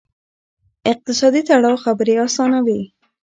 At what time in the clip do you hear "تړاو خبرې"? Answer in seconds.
1.47-2.13